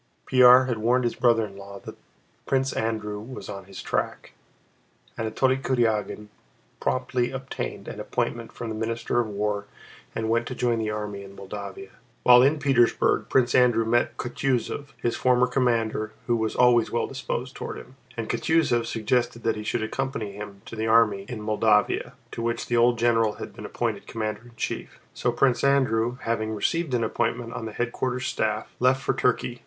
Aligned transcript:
Pierre 0.25 0.65
had 0.65 0.79
warned 0.79 1.03
his 1.03 1.13
brother 1.13 1.45
in 1.45 1.55
law 1.55 1.77
that 1.81 1.93
Prince 2.47 2.73
Andrew 2.73 3.19
was 3.19 3.47
on 3.49 3.65
his 3.65 3.83
track. 3.83 4.33
Anatole 5.15 5.57
Kurágin 5.57 6.25
promptly 6.79 7.29
obtained 7.29 7.87
an 7.87 7.99
appointment 7.99 8.51
from 8.51 8.69
the 8.69 8.73
Minister 8.73 9.19
of 9.19 9.27
War 9.27 9.67
and 10.15 10.27
went 10.27 10.47
to 10.47 10.55
join 10.55 10.79
the 10.79 10.89
army 10.89 11.23
in 11.23 11.35
Moldavia. 11.35 11.91
While 12.23 12.41
in 12.41 12.57
Petersburg 12.57 13.27
Prince 13.29 13.53
Andrew 13.53 13.85
met 13.85 14.17
Kutúzov, 14.17 14.87
his 14.99 15.15
former 15.15 15.45
commander 15.45 16.13
who 16.25 16.35
was 16.35 16.55
always 16.55 16.89
well 16.89 17.05
disposed 17.05 17.53
toward 17.55 17.77
him, 17.77 17.95
and 18.17 18.27
Kutúzov 18.27 18.87
suggested 18.87 19.43
that 19.43 19.55
he 19.55 19.63
should 19.63 19.83
accompany 19.83 20.31
him 20.31 20.63
to 20.65 20.75
the 20.75 20.87
army 20.87 21.27
in 21.29 21.43
Moldavia, 21.43 22.13
to 22.31 22.41
which 22.41 22.65
the 22.65 22.75
old 22.75 22.97
general 22.97 23.33
had 23.33 23.53
been 23.55 23.67
appointed 23.67 24.07
commander 24.07 24.45
in 24.45 24.51
chief. 24.57 24.99
So 25.13 25.31
Prince 25.31 25.63
Andrew, 25.63 26.17
having 26.23 26.55
received 26.55 26.95
an 26.95 27.03
appointment 27.03 27.53
on 27.53 27.65
the 27.67 27.71
headquarters 27.71 28.25
staff, 28.25 28.73
left 28.79 28.99
for 29.03 29.13
Turkey. 29.13 29.59